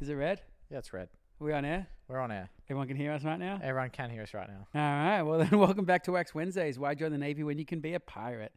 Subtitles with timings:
[0.00, 0.40] Is it red?
[0.70, 1.10] Yeah, it's red.
[1.40, 1.86] We on air?
[2.08, 2.48] We're on air.
[2.70, 3.60] Everyone can hear us right now?
[3.62, 4.66] Everyone can hear us right now.
[4.74, 5.22] All right.
[5.22, 6.78] Well, then, welcome back to Wax Wednesdays.
[6.78, 8.54] Why join the Navy when you can be a pirate?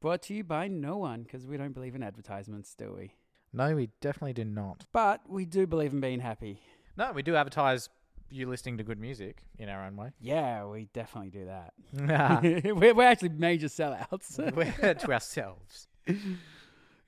[0.00, 3.14] Brought to you by no one because we don't believe in advertisements, do we?
[3.52, 4.86] No, we definitely do not.
[4.92, 6.60] But we do believe in being happy.
[6.96, 7.88] No, we do advertise
[8.30, 10.12] you listening to good music in our own way.
[10.20, 11.72] Yeah, we definitely do that.
[11.92, 12.40] Nah,
[12.74, 14.38] we're, we're actually major sellouts.
[14.54, 15.88] we're to ourselves.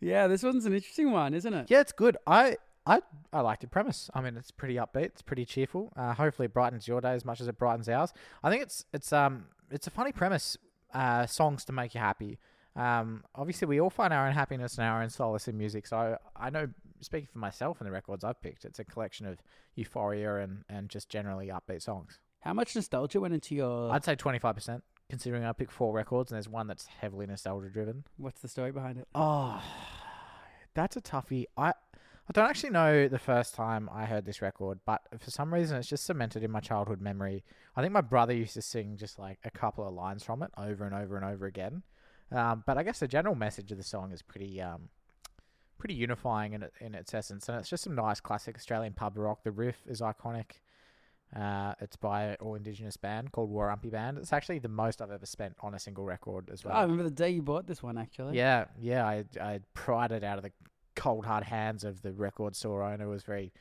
[0.00, 1.66] yeah, this one's an interesting one, isn't it?
[1.70, 2.16] Yeah, it's good.
[2.26, 2.56] I
[2.88, 3.02] I
[3.32, 4.10] I like the premise.
[4.14, 5.04] I mean, it's pretty upbeat.
[5.04, 5.92] It's pretty cheerful.
[5.94, 8.12] Uh, hopefully, it brightens your day as much as it brightens ours.
[8.42, 10.56] I think it's it's um it's a funny premise.
[10.92, 12.38] Uh, songs to make you happy.
[12.74, 15.86] Um, obviously, we all find our own happiness and our own solace in music.
[15.86, 16.68] So I know,
[17.00, 19.38] speaking for myself and the records I've picked, it's a collection of
[19.74, 22.18] euphoria and and just generally upbeat songs.
[22.40, 23.92] How much nostalgia went into your.
[23.92, 27.26] I'd say twenty five percent, considering I picked four records and there's one that's heavily
[27.26, 28.04] nostalgia driven.
[28.16, 29.08] What's the story behind it?
[29.14, 29.62] Oh,
[30.74, 31.44] that's a toughie.
[31.54, 31.74] I
[32.28, 35.78] I don't actually know the first time I heard this record, but for some reason
[35.78, 37.42] it's just cemented in my childhood memory.
[37.74, 40.50] I think my brother used to sing just like a couple of lines from it
[40.58, 41.82] over and over and over again.
[42.30, 44.90] Um, but I guess the general message of the song is pretty um,
[45.78, 49.42] pretty unifying in in its essence, and it's just some nice classic Australian pub rock.
[49.42, 50.60] The riff is iconic.
[51.34, 54.18] Uh, it's by an all indigenous band called Warumpi Band.
[54.18, 56.74] It's actually the most I've ever spent on a single record as well.
[56.74, 58.36] I remember the day you bought this one, actually.
[58.36, 59.06] Yeah, yeah.
[59.06, 60.52] I I pried it out of the
[60.98, 63.08] cold hard hands of the record store owner.
[63.08, 63.52] Was very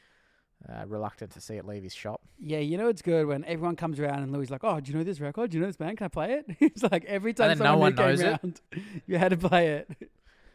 [0.68, 2.22] uh, reluctant to see it leave his shop.
[2.40, 4.98] Yeah, you know it's good when everyone comes around and Louis like, "Oh, do you
[4.98, 5.52] know this record?
[5.52, 5.98] Do you know this band?
[5.98, 8.40] Can I play it?" It's like every time then no someone one came it.
[8.44, 8.62] around,
[9.08, 10.10] you had to play it.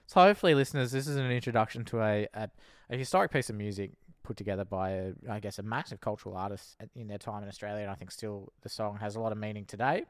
[0.06, 2.50] So hopefully, listeners, this is an introduction to a, a
[2.90, 6.76] a historic piece of music put together by a, I guess a massive cultural artist
[6.94, 9.38] in their time in Australia, and I think still the song has a lot of
[9.38, 10.04] meaning today.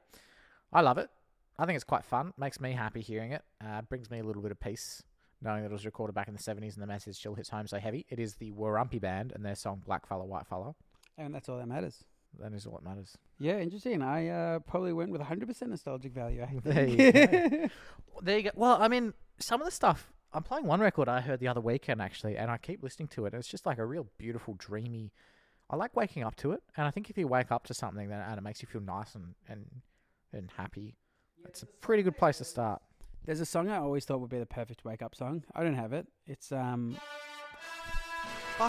[0.72, 1.10] I love it.
[1.58, 2.32] I think it's quite fun.
[2.38, 3.42] Makes me happy hearing it.
[3.64, 5.02] Uh, brings me a little bit of peace
[5.42, 7.66] knowing that it was recorded back in the 70s and the message still hits home
[7.66, 8.06] so heavy.
[8.08, 10.74] It is the Warumpi Band and their song Black Fella, White Fella.
[11.18, 12.04] And that's all that matters.
[12.40, 13.16] That is all that matters.
[13.38, 14.02] Yeah, interesting.
[14.02, 16.42] I uh, probably went with 100% nostalgic value.
[16.42, 17.68] I There you go.
[18.22, 18.50] There you go.
[18.54, 21.60] Well, I mean, some of the stuff I'm playing one record I heard the other
[21.60, 23.34] weekend actually, and I keep listening to it.
[23.34, 25.12] And it's just like a real beautiful, dreamy.
[25.68, 28.08] I like waking up to it, and I think if you wake up to something
[28.08, 29.66] then and it makes you feel nice and and
[30.32, 30.96] and happy,
[31.44, 32.82] it's a pretty good place to start.
[33.24, 35.44] There's a song I always thought would be the perfect wake up song.
[35.54, 36.06] I don't have it.
[36.26, 36.96] It's um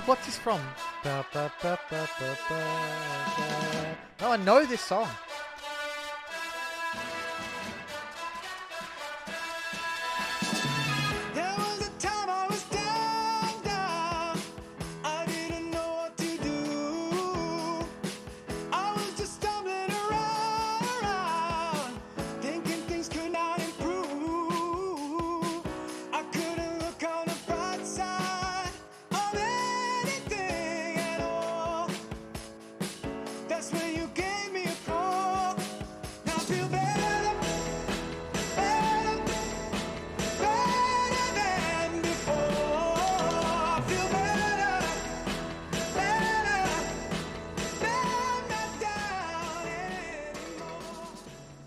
[0.05, 0.61] what's this from?
[4.21, 5.09] Oh, I know this song.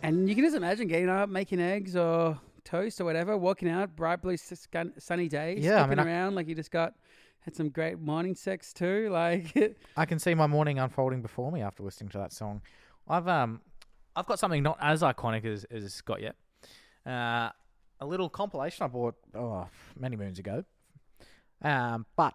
[0.06, 3.94] And you can just imagine getting up, making eggs or toast or whatever, walking out,
[3.94, 6.94] bright blue sun- sunny days, Yeah, I mean, I- around like you just got
[7.40, 9.08] had some great morning sex too.
[9.12, 12.60] Like I can see my morning unfolding before me after listening to that song.
[13.08, 13.60] I've um,
[14.16, 16.34] I've got something not as iconic as as Scott yet.
[17.06, 17.50] Uh,
[18.00, 19.68] a little compilation I bought oh
[19.98, 20.64] many moons ago.
[21.62, 22.34] Um, but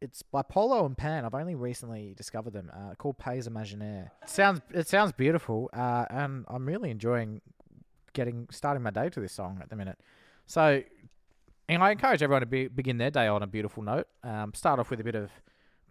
[0.00, 1.24] it's by Polo and Pan.
[1.24, 2.70] I've only recently discovered them.
[2.74, 4.10] Uh, called Pays Imaginaire.
[4.22, 5.70] It sounds it sounds beautiful.
[5.72, 7.40] Uh, and I'm really enjoying
[8.12, 9.98] getting starting my day to this song at the minute.
[10.46, 10.82] So,
[11.68, 14.06] and I encourage everyone to be, begin their day on a beautiful note.
[14.24, 15.30] Um, start off with a bit of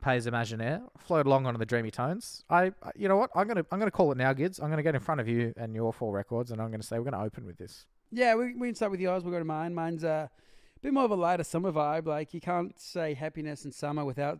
[0.01, 2.43] Pays Imaginaire, float along onto the dreamy tones.
[2.49, 3.31] I, you know what?
[3.35, 4.61] I'm gonna, I'm gonna call it now, Gids.
[4.61, 6.97] I'm gonna get in front of you and your four records, and I'm gonna say
[6.99, 7.85] we're gonna open with this.
[8.11, 9.23] Yeah, we, we can start with yours.
[9.23, 9.73] We'll go to mine.
[9.73, 10.27] Mine's uh,
[10.87, 12.05] bit more of a lighter summer vibe.
[12.07, 14.39] Like, you can't say happiness in summer without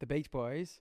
[0.00, 0.80] the Beach Boys.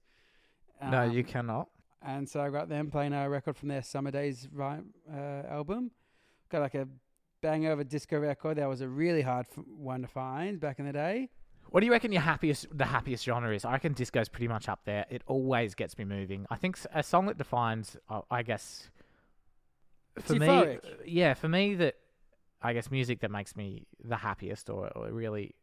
[0.81, 1.69] no, you Um, cannot.
[2.01, 5.15] And so I got them playing a record from their Summer Days uh,
[5.47, 5.91] album.
[6.49, 6.87] Got like a
[7.41, 8.57] bang over disco record.
[8.57, 11.29] That was a really hard f- one to find back in the day.
[11.69, 13.63] What do you reckon your happiest, the happiest genre is?
[13.63, 15.05] I reckon disco's pretty much up there.
[15.09, 16.45] It always gets me moving.
[16.49, 18.89] I think a song that defines, uh, I guess,
[20.17, 20.79] It's for me, euphoric.
[21.05, 21.95] yeah, for me that,
[22.63, 25.55] I guess music that makes me the happiest or, or really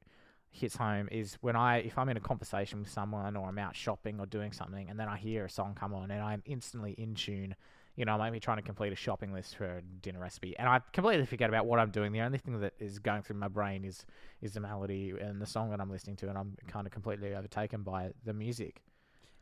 [0.50, 3.75] hits home is when I, if I'm in a conversation with someone or I'm out
[3.75, 6.93] shopping or doing something, and then I hear a song come on and I'm instantly
[6.93, 7.55] in tune
[7.97, 10.81] you know, maybe trying to complete a shopping list for a dinner recipe, and I
[10.93, 12.12] completely forget about what I'm doing.
[12.12, 14.06] The only thing that is going through my brain is
[14.41, 17.35] is the melody and the song that I'm listening to, and I'm kind of completely
[17.35, 18.81] overtaken by the music.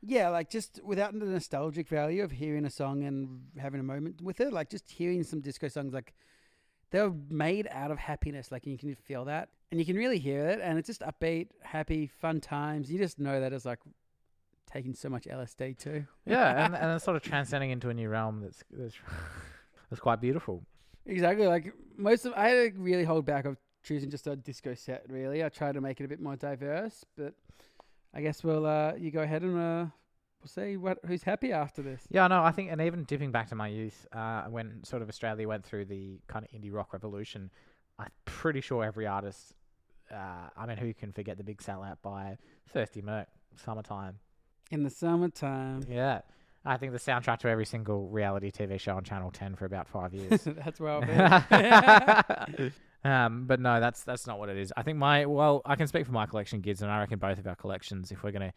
[0.01, 4.23] Yeah, like just without the nostalgic value of hearing a song and having a moment
[4.23, 6.15] with it, like just hearing some disco songs, like
[6.91, 8.51] they're made out of happiness.
[8.51, 11.49] Like you can feel that, and you can really hear it, and it's just upbeat,
[11.63, 12.91] happy, fun times.
[12.91, 13.81] You just know that it's like
[14.71, 16.07] taking so much LSD too.
[16.27, 18.95] Yeah, and and it's sort of transcending into a new realm that's that's,
[19.91, 20.65] that's quite beautiful.
[21.07, 21.47] Exactly.
[21.47, 25.05] Like most of, I had to really hold back of choosing just a disco set.
[25.09, 27.35] Really, I tried to make it a bit more diverse, but
[28.15, 29.87] I guess we'll uh, you go ahead and uh,
[30.41, 32.03] we'll see what who's happy after this.
[32.11, 35.09] Yeah, no, I think, and even dipping back to my youth, uh, when sort of
[35.09, 37.51] Australia went through the kind of indie rock revolution,
[37.99, 39.53] I'm pretty sure every artist,
[40.13, 42.39] uh, I mean, who can forget the big sellout by
[42.69, 44.19] Thirsty Merc, Summertime?
[44.71, 46.21] In the summertime, Yeah.
[46.65, 49.89] I think the soundtrack to every single reality TV show on Channel 10 for about
[49.89, 50.43] five years.
[50.65, 51.01] that's where I'll
[52.59, 52.73] be.
[53.05, 54.73] um, but no, that's that's not what it is.
[54.77, 57.39] I think my well, I can speak for my collection, Gids, and I reckon both
[57.39, 58.11] of our collections.
[58.11, 58.53] If we're gonna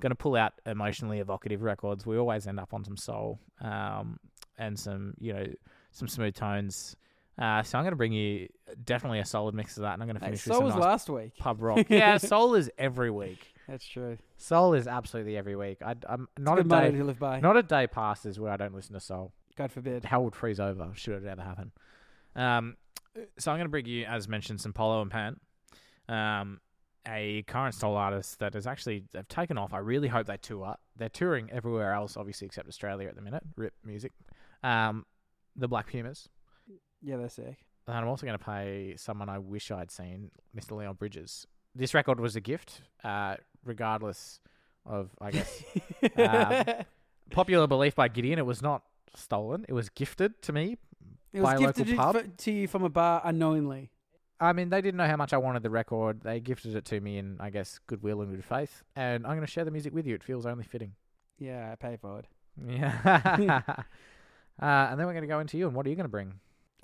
[0.00, 4.18] gonna pull out emotionally evocative records, we always end up on some soul, um,
[4.58, 5.44] and some you know
[5.92, 6.96] some smooth tones.
[7.38, 8.48] Uh, so I'm gonna bring you
[8.84, 10.74] definitely a solid mix of that, and I'm gonna Hey, finish so with some was
[10.74, 11.36] nice last week.
[11.38, 11.86] pub rock.
[11.88, 13.52] yeah, soul is every week.
[13.68, 14.16] That's true.
[14.38, 15.78] Soul is absolutely every week.
[15.84, 16.90] I, I'm It's not a day.
[16.90, 17.38] to live by.
[17.40, 20.04] Not a day passes where I don't listen to soul God forbid.
[20.06, 21.72] hell would freeze over should it ever happen.
[22.34, 22.76] Um,
[23.38, 25.38] so I'm going to bring you, as mentioned, some Polo and Pan,
[26.08, 26.60] um,
[27.08, 29.72] a current soul artist that has actually they've taken off.
[29.72, 30.76] I really hope they tour.
[30.96, 33.42] They're touring everywhere else, obviously except Australia at the minute.
[33.56, 34.12] Rip music.
[34.62, 35.06] Um,
[35.56, 36.28] the Black Pumas.
[37.02, 37.56] Yeah, they're sick.
[37.86, 40.76] And I'm also going to play someone I wish I'd seen, Mr.
[40.76, 41.46] Leon Bridges.
[41.74, 44.40] This record was a gift, uh, regardless
[44.84, 45.62] of, I guess,
[46.16, 46.64] Um,
[47.30, 48.38] popular belief by Gideon.
[48.38, 48.82] It was not
[49.14, 49.64] stolen.
[49.68, 50.76] It was gifted to me
[51.32, 52.36] it was by a local gifted pub.
[52.38, 53.90] to you from a bar unknowingly.
[54.40, 56.20] I mean, they didn't know how much I wanted the record.
[56.22, 58.84] They gifted it to me in, I guess, goodwill and good faith.
[58.94, 60.14] And I'm going to share the music with you.
[60.14, 60.92] It feels only fitting.
[61.38, 62.26] Yeah, I pay for it.
[62.66, 62.96] Yeah.
[63.04, 63.82] uh,
[64.62, 65.66] and then we're going to go into you.
[65.66, 66.34] And what are you going to bring?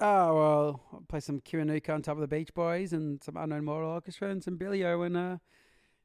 [0.00, 3.64] Oh well, I'll play some Kiwanuka on top of the Beach Boys and some Unknown
[3.64, 5.36] Mortal Orchestra and some Bileo and uh,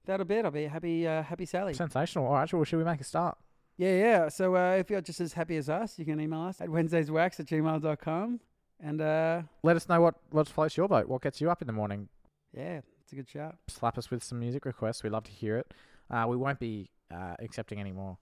[0.05, 0.45] that'll be it.
[0.45, 1.73] I'll be a happy, uh, happy Sally.
[1.73, 2.27] Sensational.
[2.27, 3.37] All right, well, should we make a start?
[3.77, 4.29] Yeah, yeah.
[4.29, 7.39] So uh, if you're just as happy as us, you can email us at wednesdayswax
[7.39, 8.39] at gmail.com.
[8.81, 11.07] And uh, Let us know what, what floats your boat.
[11.07, 12.07] What gets you up in the morning?
[12.53, 13.55] yeah, it's a good shout.
[13.67, 15.03] Slap us with some music requests.
[15.03, 15.73] We'd love to hear it.
[16.09, 18.17] Uh, we won't be uh, accepting any more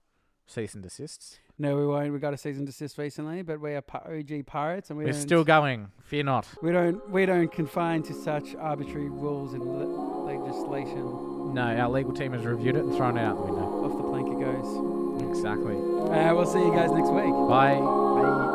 [0.46, 1.38] cease and desists.
[1.58, 2.12] No, we won't.
[2.12, 5.12] We got a cease and desist recently, but we are OG pirates, and we We're
[5.12, 5.88] still going.
[6.04, 6.46] Fear not.
[6.62, 11.54] we don't we don't confine to such arbitrary rules and le- legislation.
[11.54, 13.84] No, our legal team has reviewed it and thrown it out the window.
[13.84, 15.28] Off the plank it goes.
[15.36, 15.74] Exactly.
[15.76, 17.32] Uh, we'll see you guys next week.
[17.48, 17.74] Bye.
[17.74, 18.54] Bye.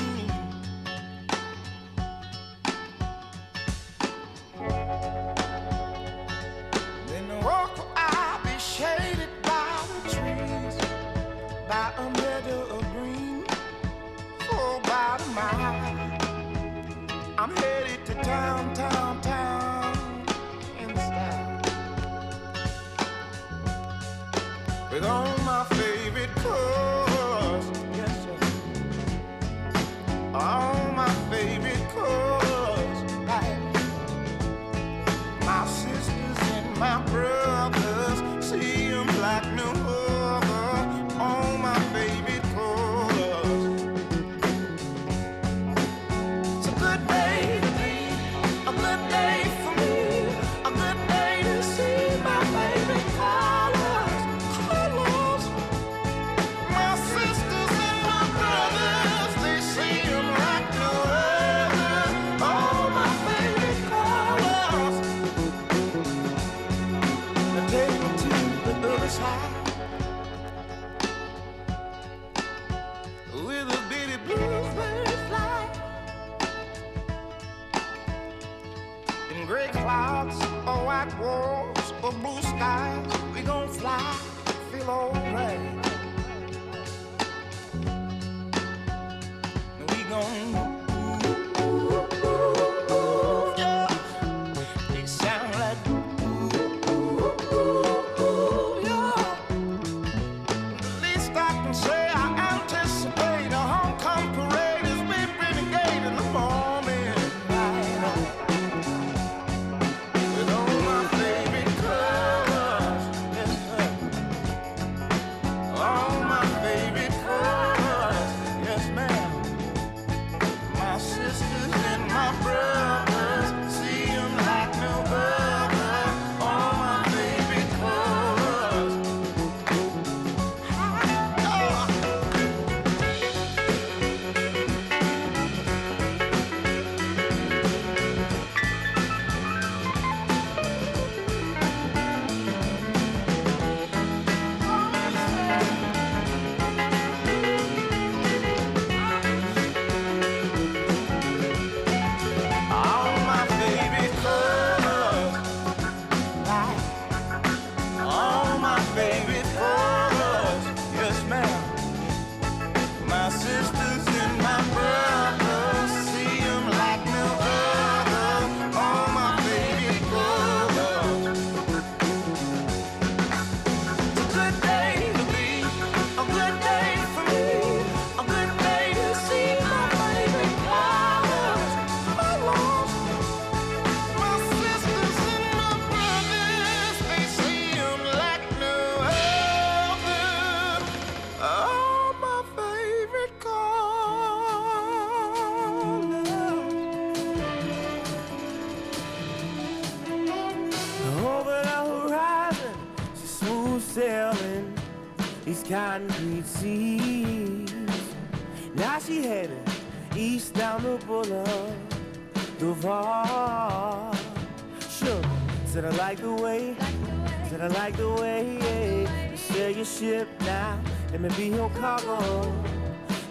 [221.11, 222.17] Let me be your cargo.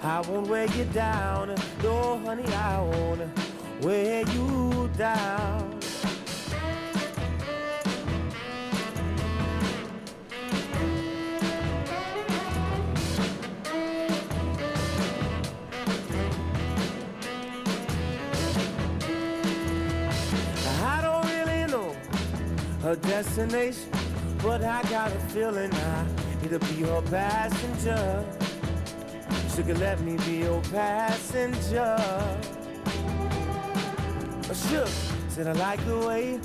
[0.02, 3.22] I won't wear you down, no honey, I won't
[3.82, 5.78] wear you down.
[20.82, 21.96] I don't really know
[22.82, 23.90] her destination,
[24.42, 26.06] but I got a feeling I
[26.42, 28.24] need to be your passenger.
[29.66, 31.96] Could let me be your passenger.
[34.48, 34.86] Oh, sure,
[35.28, 36.40] said I like the way,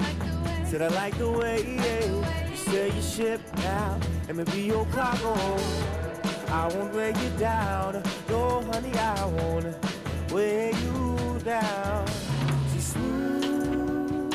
[0.65, 3.97] said I like the way you sail your ship now.
[4.27, 5.33] Let me be your cargo.
[6.49, 9.73] I won't wear you down, no honey, I won't
[10.29, 12.05] wear you down.
[12.73, 14.33] She's smooth,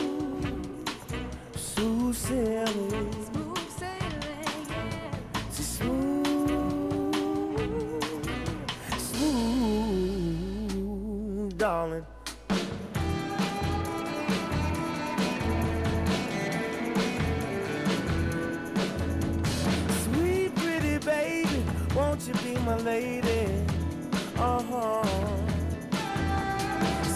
[1.55, 3.20] smooth sailing.
[11.70, 12.04] Darling.
[20.02, 21.62] Sweet pretty baby,
[21.94, 23.44] won't you be my lady?
[24.37, 25.04] Uh-huh.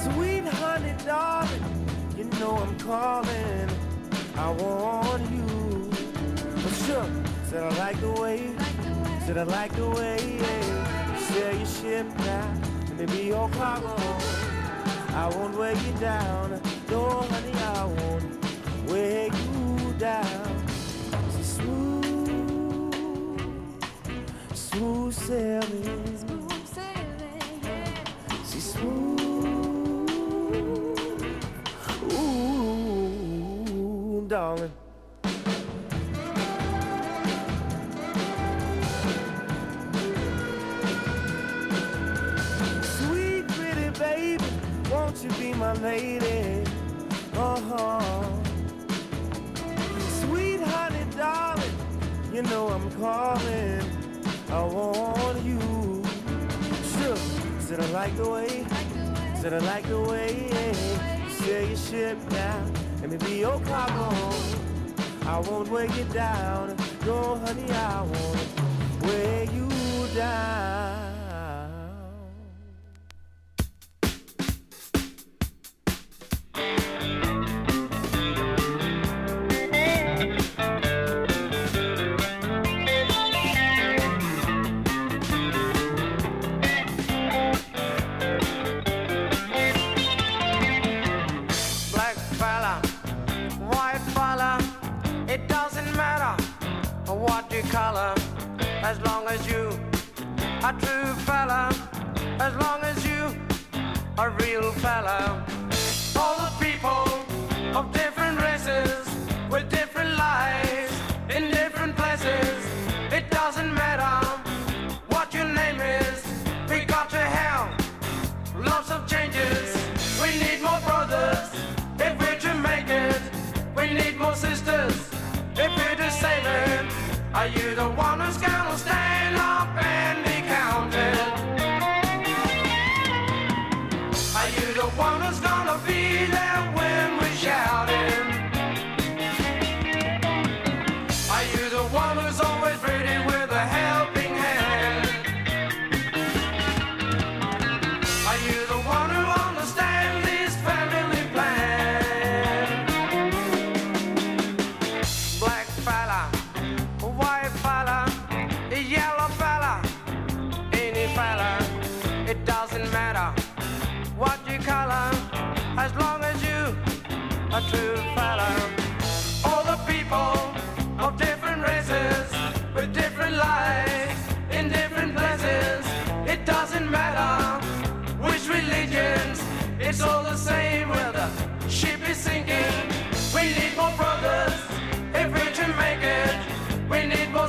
[0.04, 1.64] Sweet honey darling,
[2.16, 3.68] you know I'm calling.
[4.36, 5.90] I want you.
[6.62, 7.10] Well, sure,
[7.48, 8.54] said I like the way,
[9.26, 10.18] said I like the way
[11.18, 12.73] sail your ship now.
[13.06, 13.94] Me be your cargo.
[15.12, 16.58] I won't wear you down.
[16.90, 18.44] No, honey, I won't
[18.88, 20.66] wear you down.
[21.36, 22.94] She's smooth,
[24.54, 26.13] smooth sailing.
[45.84, 46.64] Lady?
[47.36, 48.24] Uh-huh.
[50.20, 51.76] Sweet honey darling,
[52.32, 53.82] you know I'm calling.
[54.50, 56.02] I want you.
[56.94, 57.16] Sure,
[57.60, 58.66] said I like the way,
[59.40, 60.84] said I like the way
[61.44, 62.64] sail your ship now.
[63.00, 64.08] Let me be your cargo.
[65.26, 66.76] I won't wear you down.
[67.04, 69.68] No, honey, I won't wear you
[70.14, 70.43] down.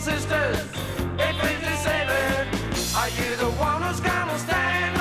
[0.05, 0.59] Sisters
[1.17, 2.47] if we're to save it.
[2.95, 4.94] Are you the one who's gonna stand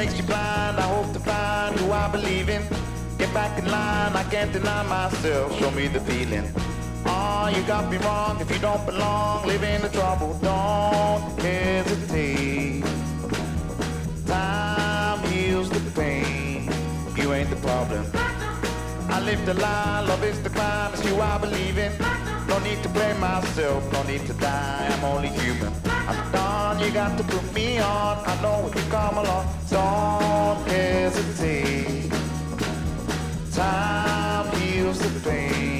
[0.00, 0.78] makes you blind?
[0.78, 2.62] I hope to find who I believe in.
[3.18, 5.58] Get back in line, I can't deny myself.
[5.58, 6.46] Show me the feeling.
[7.04, 8.40] Oh, you got me wrong.
[8.40, 10.30] If you don't belong, live in the trouble.
[10.40, 12.82] Don't hesitate.
[14.26, 16.70] Time heals the pain.
[17.20, 18.04] You ain't the problem.
[19.16, 21.92] I live the lie, love is the crime, it's you I believe in.
[22.48, 25.72] No need to blame myself, no need to die, I'm only human.
[25.84, 26.39] I'm
[26.80, 28.18] you got to put me on.
[28.26, 32.10] I know when you come along, don't hesitate.
[33.52, 35.79] Time heals the pain,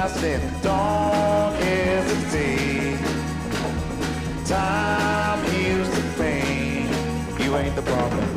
[0.00, 0.40] passing.
[0.62, 2.98] Don't hesitate.
[4.46, 6.88] Time heals the pain.
[7.38, 8.29] You ain't the problem.